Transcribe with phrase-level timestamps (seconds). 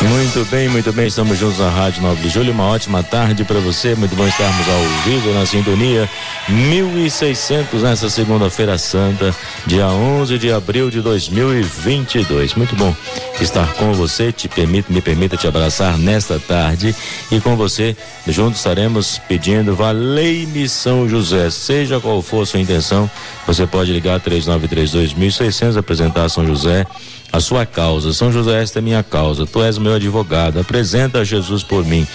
[0.00, 2.52] Muito bem, muito bem, estamos juntos na Rádio 9 de Julho.
[2.52, 3.96] Uma ótima tarde para você.
[3.96, 6.08] Muito bom estarmos ao vivo na sintonia
[6.48, 9.34] 1600 nessa segunda-feira santa,
[9.66, 12.54] dia 11 de abril de 2022.
[12.54, 12.94] Muito bom
[13.40, 14.30] estar com você.
[14.30, 16.94] Te permite, me permita te abraçar nesta tarde
[17.32, 17.96] e com você
[18.28, 21.50] juntos estaremos pedindo Valei-me São José.
[21.50, 23.10] Seja qual for sua intenção,
[23.48, 26.86] você pode ligar 3932 1600 apresentar São José
[27.32, 28.12] a sua causa.
[28.12, 29.46] São José, esta é minha causa.
[29.46, 30.58] Tu és meu advogado.
[30.58, 32.06] Apresenta Jesus por mim.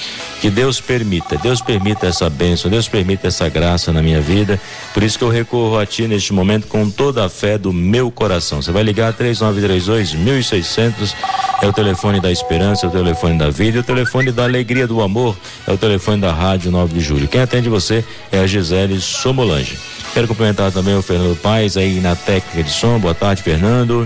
[0.42, 4.60] Que Deus permita, Deus permita essa bênção, Deus permita essa graça na minha vida.
[4.94, 8.12] Por isso que eu recorro a Ti neste momento com toda a fé do meu
[8.12, 8.62] coração.
[8.62, 11.16] Você vai ligar 3932 1600
[11.62, 14.86] é o telefone da esperança, é o telefone da vida, é o telefone da alegria
[14.86, 17.28] do amor, é o telefone da Rádio 9 de Julho.
[17.30, 19.78] Quem atende você é a Gisele Somolange.
[20.14, 23.00] Quero cumprimentar também o Fernando Paes aí na técnica de som.
[23.00, 24.06] Boa tarde, Fernando.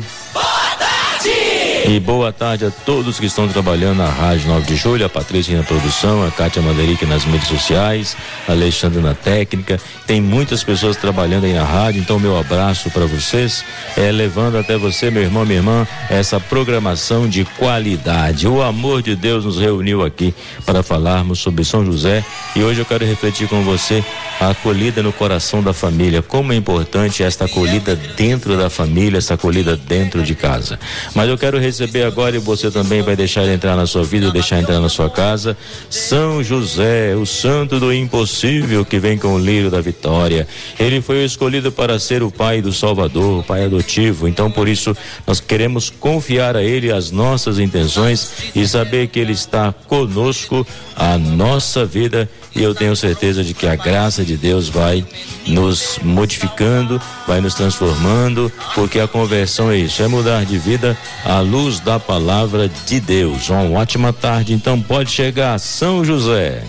[1.90, 5.56] E boa tarde a todos que estão trabalhando na Rádio 9 de Julho, a Patrícia
[5.56, 9.80] na produção, a Kátia Maderic nas mídias sociais, a Alexandre na técnica.
[10.06, 13.64] Tem muitas pessoas trabalhando aí na rádio, então meu abraço para vocês,
[13.96, 18.50] é, levando até você, meu irmão, minha irmã, essa programação de qualidade.
[18.50, 22.22] O amor de Deus nos reuniu aqui para falarmos sobre São José
[22.54, 24.04] e hoje eu quero refletir com você
[24.42, 29.36] a acolhida no coração da família, como é importante esta acolhida dentro da família, essa
[29.36, 30.78] acolhida dentro de casa.
[31.16, 34.60] Mas eu quero receber agora e você também vai deixar entrar na sua vida, deixar
[34.60, 35.58] entrar na sua casa.
[35.90, 40.48] São José, o santo do impossível que vem com o lírio da vitória.
[40.80, 44.28] Ele foi escolhido para ser o pai do Salvador, o pai adotivo.
[44.28, 49.34] Então, por isso, nós queremos confiar a ele as nossas intenções e saber que ele
[49.34, 52.28] está conosco a nossa vida
[52.58, 55.06] e eu tenho certeza de que a graça de Deus vai
[55.46, 61.40] nos modificando, vai nos transformando, porque a conversão é isso, é mudar de vida à
[61.40, 63.50] luz da palavra de Deus.
[63.50, 66.64] Uma ótima tarde, então pode chegar São José.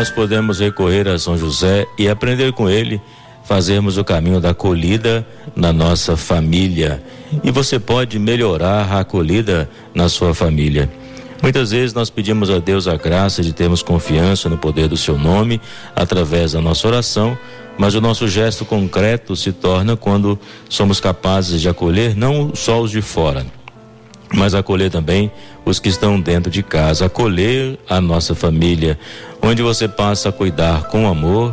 [0.00, 3.02] nós podemos recorrer a São José e aprender com ele,
[3.50, 7.02] fazermos o caminho da acolhida na nossa família.
[7.42, 10.88] E você pode melhorar a acolhida na sua família.
[11.42, 15.18] Muitas vezes nós pedimos a Deus a graça de termos confiança no poder do seu
[15.18, 15.60] nome
[15.96, 17.36] através da nossa oração,
[17.76, 22.92] mas o nosso gesto concreto se torna quando somos capazes de acolher não só os
[22.92, 23.44] de fora,
[24.32, 25.28] mas acolher também
[25.64, 28.96] os que estão dentro de casa, acolher a nossa família,
[29.42, 31.52] onde você passa a cuidar com amor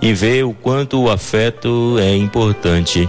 [0.00, 3.08] e ver o quanto o afeto é importante.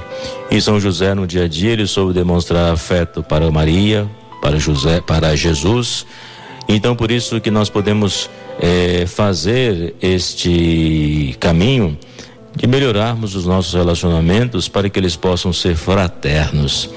[0.50, 4.10] E São José no dia a dia ele soube demonstrar afeto para Maria,
[4.42, 6.06] para José, para Jesus.
[6.68, 8.30] Então por isso que nós podemos
[8.60, 11.98] é, fazer este caminho
[12.56, 16.90] de melhorarmos os nossos relacionamentos para que eles possam ser fraternos.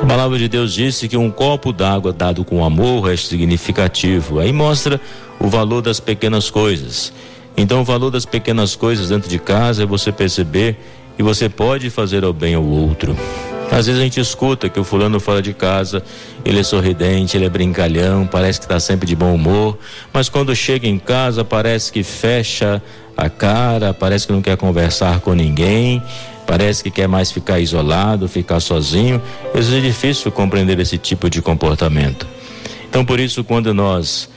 [0.00, 4.38] A palavra de Deus disse que um copo d'água dado com amor é significativo.
[4.38, 5.00] Aí mostra
[5.38, 7.12] o valor das pequenas coisas.
[7.56, 10.78] Então, o valor das pequenas coisas dentro de casa é você perceber
[11.16, 13.16] que você pode fazer o bem ao outro.
[13.70, 16.02] Às vezes a gente escuta que o fulano fora de casa,
[16.44, 19.78] ele é sorridente, ele é brincalhão, parece que está sempre de bom humor,
[20.12, 22.82] mas quando chega em casa parece que fecha
[23.16, 26.02] a cara, parece que não quer conversar com ninguém,
[26.46, 29.22] parece que quer mais ficar isolado, ficar sozinho.
[29.54, 32.26] Às vezes é difícil compreender esse tipo de comportamento.
[32.88, 34.28] Então, por isso, quando nós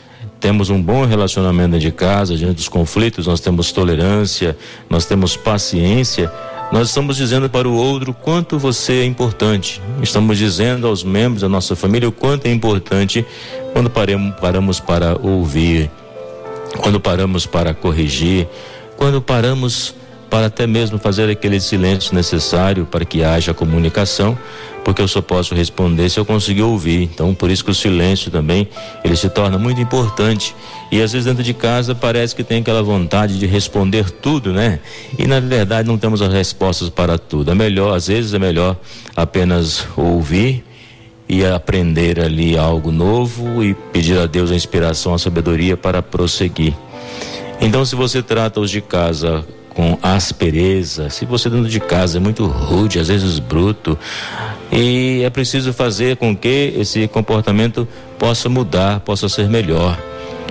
[0.43, 4.57] temos um bom relacionamento de casa, diante dos conflitos, nós temos tolerância,
[4.89, 6.29] nós temos paciência,
[6.69, 9.81] nós estamos dizendo para o outro quanto você é importante.
[10.01, 13.25] Estamos dizendo aos membros da nossa família o quanto é importante
[13.71, 15.89] quando paramos, paramos para ouvir,
[16.81, 18.45] quando paramos para corrigir,
[18.97, 19.95] quando paramos
[20.33, 24.35] para até mesmo fazer aquele silêncio necessário para que haja comunicação,
[24.83, 27.03] porque eu só posso responder se eu conseguir ouvir.
[27.03, 28.67] Então, por isso que o silêncio também,
[29.03, 30.55] ele se torna muito importante.
[30.91, 34.79] E às vezes dentro de casa parece que tem aquela vontade de responder tudo, né?
[35.19, 37.51] E na verdade não temos as respostas para tudo.
[37.51, 38.75] É melhor, às vezes é melhor
[39.15, 40.65] apenas ouvir
[41.29, 46.73] e aprender ali algo novo e pedir a Deus a inspiração, a sabedoria para prosseguir.
[47.61, 52.19] Então, se você trata os de casa com aspereza, se você dentro de casa é
[52.19, 53.97] muito rude, às vezes bruto,
[54.71, 57.87] e é preciso fazer com que esse comportamento
[58.17, 59.97] possa mudar, possa ser melhor.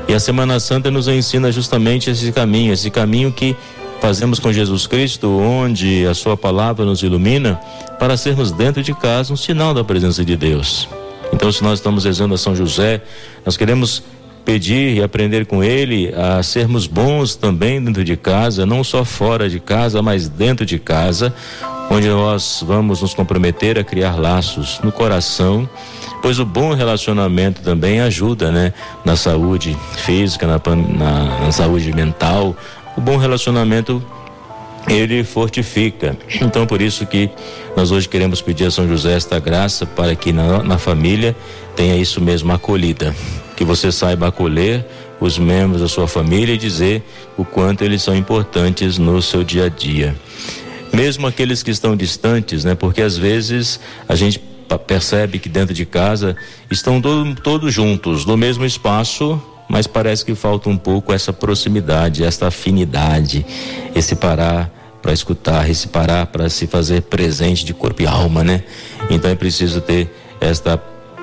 [0.09, 3.57] E a Semana Santa nos ensina justamente esse caminho, esse caminho que
[4.01, 7.61] fazemos com Jesus Cristo, onde a Sua palavra nos ilumina,
[7.99, 10.89] para sermos dentro de casa um sinal da presença de Deus.
[11.33, 13.01] Então, se nós estamos rezando a São José,
[13.47, 14.03] nós queremos
[14.45, 19.49] pedir e aprender com ele a sermos bons também dentro de casa, não só fora
[19.49, 21.35] de casa, mas dentro de casa,
[21.91, 25.69] onde nós vamos nos comprometer a criar laços no coração,
[26.21, 28.73] pois o bom relacionamento também ajuda, né,
[29.05, 32.57] na saúde física, na, na, na saúde mental.
[32.97, 34.03] O bom relacionamento
[34.89, 36.17] ele fortifica.
[36.41, 37.31] Então, por isso que
[37.77, 41.37] nós hoje queremos pedir a São José esta graça para que na, na família
[41.77, 43.15] tenha isso mesmo acolhida,
[43.57, 44.85] que você saiba acolher
[45.21, 47.03] os membros da sua família e dizer
[47.37, 50.15] o quanto eles são importantes no seu dia a dia.
[50.93, 52.75] Mesmo aqueles que estão distantes, né?
[52.75, 54.41] Porque às vezes a gente
[54.87, 56.37] percebe que dentro de casa
[56.71, 62.25] estão todo, todos juntos, no mesmo espaço, mas parece que falta um pouco essa proximidade,
[62.25, 63.45] essa afinidade,
[63.95, 64.71] esse parar
[65.01, 68.63] para escutar, esse parar para se fazer presente de corpo e alma, né?
[69.11, 70.11] Então é preciso ter
[70.41, 70.77] esta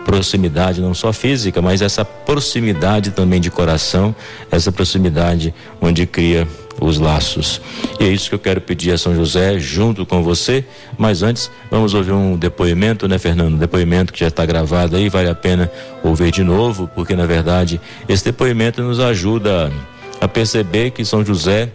[0.09, 4.15] proximidade não só física, mas essa proximidade também de coração,
[4.49, 6.47] essa proximidade onde cria
[6.81, 7.61] os laços.
[7.99, 10.65] E é isso que eu quero pedir a São José junto com você.
[10.97, 13.55] Mas antes, vamos ouvir um depoimento, né, Fernando?
[13.55, 15.71] depoimento que já está gravado aí, vale a pena
[16.03, 19.71] ouvir de novo, porque na verdade esse depoimento nos ajuda
[20.19, 21.69] a perceber que São José,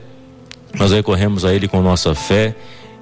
[0.76, 2.52] nós recorremos a ele com nossa fé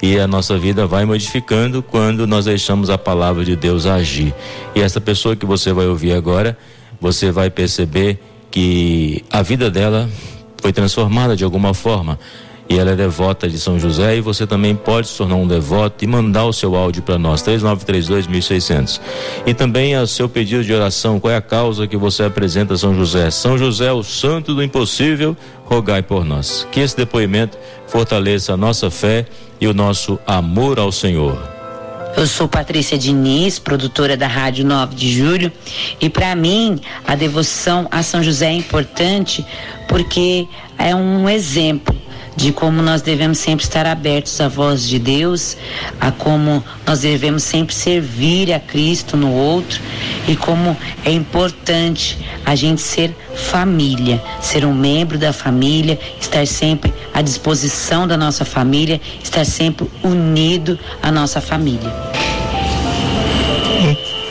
[0.03, 4.35] e a nossa vida vai modificando quando nós deixamos a palavra de Deus agir.
[4.75, 6.59] E essa pessoa que você vai ouvir agora,
[7.01, 8.21] você vai perceber
[8.51, 10.11] que a vida dela
[10.61, 12.19] foi transformada de alguma forma
[12.73, 16.03] e ela é devota de São José e você também pode se tornar um devoto
[16.03, 18.99] e mandar o seu áudio para nós, 3932-1600.
[19.45, 22.79] E também o seu pedido de oração, qual é a causa que você apresenta a
[22.79, 23.31] São José?
[23.31, 25.37] São José, o santo do impossível,
[25.67, 26.67] rogai por nós.
[26.73, 29.27] Que esse depoimento fortaleça a nossa fé
[29.61, 31.39] e o nosso amor ao Senhor.
[32.17, 35.53] Eu sou Patrícia Diniz, produtora da Rádio 9 de Julho,
[36.01, 39.45] e para mim a devoção a São José é importante
[39.89, 40.47] porque
[40.79, 41.95] é um exemplo
[42.37, 45.57] de como nós devemos sempre estar abertos à voz de Deus,
[46.01, 49.81] a como nós devemos sempre servir a Cristo no outro
[50.27, 56.93] e como é importante a gente ser família, ser um membro da família, estar sempre
[57.15, 62.12] à disposição da nossa família, estar sempre unido à nossa família.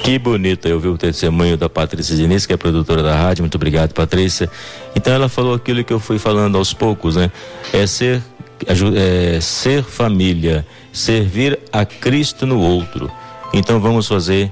[0.04, 3.44] Que bonito eu vi o testemunho da Patrícia Diniz, que é produtora da rádio.
[3.44, 4.50] Muito obrigado, Patrícia.
[4.96, 7.32] Então ela falou aquilo que eu fui falando aos poucos, né?
[7.72, 8.22] É ser,
[8.68, 13.12] é, ser família, servir a Cristo no outro.
[13.54, 14.52] Então vamos fazer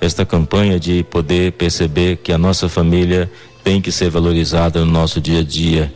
[0.00, 3.30] esta campanha de poder perceber que a nossa família
[3.62, 5.92] tem que ser valorizada no nosso dia a dia.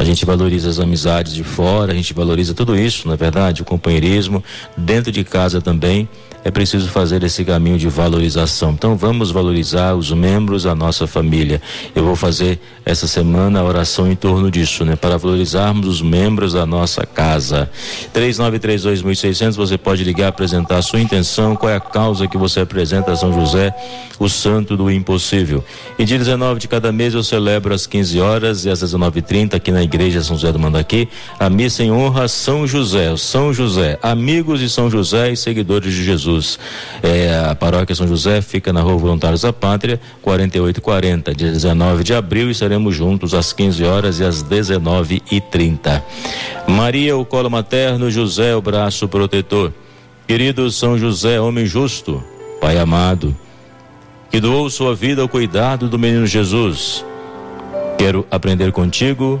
[0.00, 3.60] A gente valoriza as amizades de fora, a gente valoriza tudo isso, na é verdade,
[3.60, 4.42] o companheirismo,
[4.74, 6.08] dentro de casa também
[6.42, 8.70] é preciso fazer esse caminho de valorização.
[8.70, 11.60] Então vamos valorizar os membros da nossa família.
[11.94, 14.96] Eu vou fazer essa semana a oração em torno disso, né?
[14.96, 17.70] Para valorizarmos os membros da nossa casa.
[18.14, 23.12] 3932.600, você pode ligar, apresentar a sua intenção, qual é a causa que você apresenta
[23.12, 23.74] a São José,
[24.18, 25.62] o santo do impossível.
[25.98, 29.70] E dia 19 de cada mês eu celebro às 15 horas e às 19h30 aqui
[29.70, 29.89] na igreja
[30.22, 34.68] São José do Mandaqui, a missa em honra a São José, São José, amigos de
[34.68, 36.58] São José e seguidores de Jesus.
[37.02, 42.14] É, a paróquia São José fica na rua Voluntários da Pátria, 4840, dia 19 de
[42.14, 46.02] abril, e estaremos juntos às 15 horas e às 19 e 30
[46.66, 49.72] Maria, o colo materno, José, o braço protetor.
[50.26, 52.22] Querido São José, homem justo,
[52.60, 53.34] Pai amado,
[54.30, 57.04] que doou sua vida ao cuidado do menino Jesus.
[57.98, 59.40] Quero aprender contigo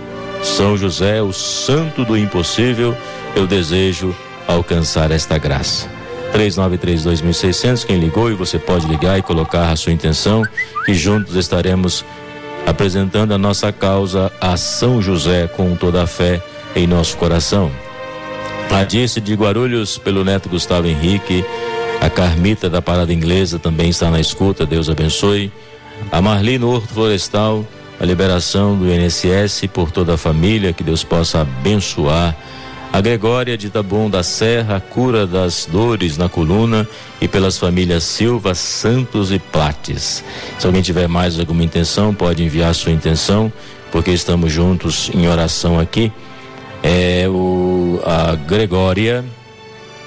[0.43, 2.95] São José, o santo do impossível,
[3.35, 4.15] eu desejo
[4.47, 5.89] alcançar esta graça.
[6.33, 10.43] 393-2600, quem ligou e você pode ligar e colocar a sua intenção,
[10.85, 12.05] que juntos estaremos
[12.65, 16.41] apresentando a nossa causa a São José com toda a fé
[16.75, 17.71] em nosso coração.
[18.69, 21.43] A de Guarulhos, pelo neto Gustavo Henrique,
[21.99, 25.51] a Carmita da Parada Inglesa também está na escuta, Deus abençoe.
[26.11, 27.65] A Marli no Horto Florestal,
[28.01, 32.35] a liberação do INSS por toda a família, que Deus possa abençoar
[32.91, 36.87] a Gregória de Tabon da Serra, cura das dores na coluna
[37.21, 40.23] e pelas famílias Silva, Santos e Plates.
[40.57, 43.53] Se alguém tiver mais alguma intenção, pode enviar sua intenção,
[43.91, 46.11] porque estamos juntos em oração aqui.
[46.81, 49.23] É o a Gregória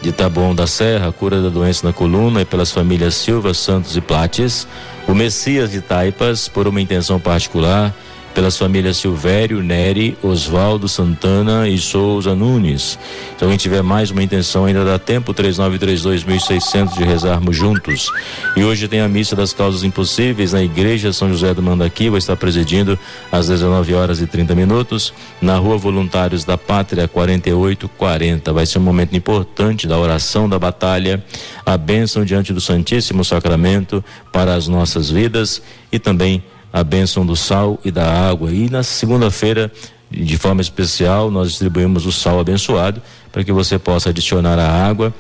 [0.04, 4.02] de Tabon da Serra, cura da doença na coluna e pelas famílias Silva, Santos e
[4.02, 4.68] Plates.
[5.08, 7.90] O Messias de Taipas, por uma intenção particular
[8.34, 12.98] pelas famílias Silvério, Neri, Oswaldo Santana e Souza Nunes.
[13.38, 18.10] Se alguém tiver mais uma intenção, ainda dá tempo, 3932.600 de rezarmos juntos.
[18.56, 22.18] E hoje tem a missa das causas impossíveis na Igreja São José do Mandaqui, vai
[22.18, 22.98] estar presidindo
[23.30, 28.52] às 19 horas e 30 minutos, na Rua Voluntários da Pátria, 4840.
[28.52, 31.22] Vai ser um momento importante da oração da batalha,
[31.64, 35.62] a bênção diante do Santíssimo Sacramento para as nossas vidas
[35.92, 36.42] e também
[36.74, 38.50] a bênção do sal e da água.
[38.50, 39.70] E na segunda-feira,
[40.10, 43.00] de forma especial, nós distribuímos o sal abençoado
[43.30, 45.14] para que você possa adicionar a água,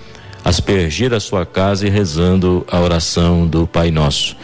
[0.44, 4.36] aspergir a sua casa e rezando a oração do Pai Nosso.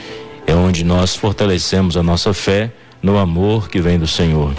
[0.47, 2.71] É onde nós fortalecemos a nossa fé
[3.03, 4.55] no amor que vem do Senhor.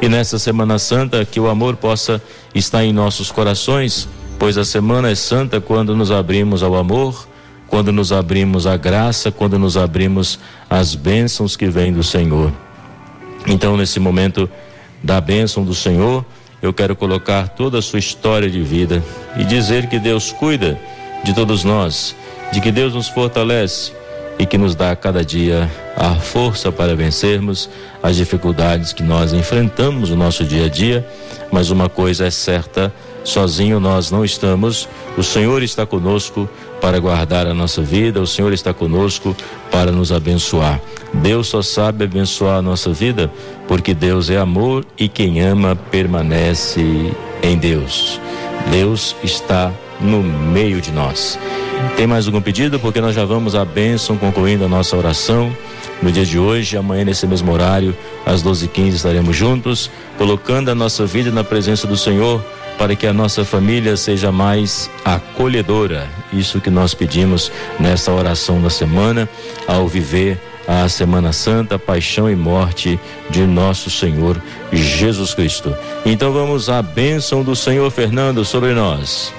[0.00, 2.22] E nessa Semana Santa, que o amor possa
[2.54, 4.08] estar em nossos corações,
[4.38, 7.28] pois a Semana é santa quando nos abrimos ao amor
[7.72, 10.38] quando nos abrimos à graça, quando nos abrimos
[10.68, 12.52] às bênçãos que vêm do Senhor.
[13.46, 14.46] Então, nesse momento
[15.02, 16.22] da bênção do Senhor,
[16.60, 19.02] eu quero colocar toda a sua história de vida
[19.38, 20.78] e dizer que Deus cuida
[21.24, 22.14] de todos nós,
[22.52, 23.92] de que Deus nos fortalece
[24.38, 27.70] e que nos dá a cada dia a força para vencermos
[28.02, 31.08] as dificuldades que nós enfrentamos no nosso dia a dia.
[31.50, 32.92] Mas uma coisa é certa:
[33.24, 34.86] sozinho nós não estamos,
[35.16, 36.46] o Senhor está conosco,
[36.82, 39.36] para guardar a nossa vida, o Senhor está conosco
[39.70, 40.80] para nos abençoar.
[41.14, 43.30] Deus só sabe abençoar a nossa vida
[43.68, 46.82] porque Deus é amor e quem ama permanece
[47.40, 48.20] em Deus.
[48.68, 49.70] Deus está
[50.00, 51.38] no meio de nós.
[51.96, 52.80] Tem mais algum pedido?
[52.80, 55.56] Porque nós já vamos à bênção, concluindo a nossa oração.
[56.02, 57.96] No dia de hoje, amanhã, nesse mesmo horário,
[58.26, 62.44] às 12h15, estaremos juntos, colocando a nossa vida na presença do Senhor
[62.78, 66.08] para que a nossa família seja mais acolhedora.
[66.32, 69.28] Isso que nós pedimos nessa oração da semana,
[69.66, 72.98] ao viver a Semana Santa, paixão e morte
[73.30, 74.40] de nosso Senhor
[74.72, 75.74] Jesus Cristo.
[76.06, 79.32] Então vamos à bênção do Senhor Fernando sobre nós.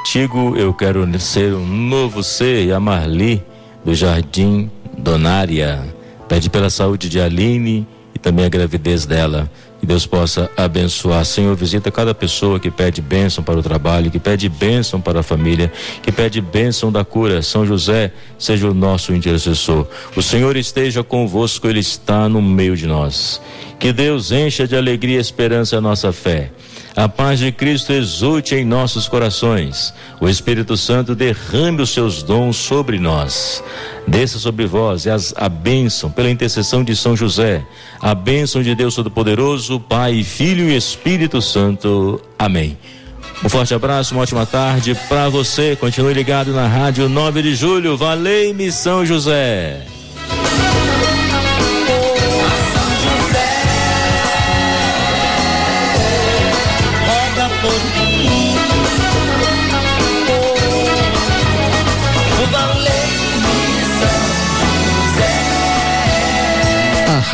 [0.00, 2.64] Contigo eu quero ser um novo ser.
[2.64, 3.44] E a Marli,
[3.84, 5.84] do Jardim Donária,
[6.26, 9.48] pede pela saúde de Aline e também a gravidez dela.
[9.78, 11.24] Que Deus possa abençoar.
[11.26, 15.22] Senhor, visita cada pessoa que pede bênção para o trabalho, que pede bênção para a
[15.22, 15.70] família,
[16.02, 17.42] que pede bênção da cura.
[17.42, 19.86] São José, seja o nosso intercessor.
[20.16, 23.40] O Senhor esteja convosco, Ele está no meio de nós.
[23.80, 26.52] Que Deus encha de alegria e esperança a nossa fé.
[26.94, 29.94] A paz de Cristo exulte em nossos corações.
[30.20, 33.64] O Espírito Santo derrame os seus dons sobre nós.
[34.06, 37.64] Desça sobre vós e as, a bênção pela intercessão de São José.
[38.00, 42.20] A bênção de Deus Todo-Poderoso, Pai, Filho e Espírito Santo.
[42.38, 42.76] Amém.
[43.42, 45.74] Um forte abraço, uma ótima tarde para você.
[45.74, 47.96] Continue ligado na Rádio 9 de Julho.
[47.96, 49.86] Valeu, Missão José.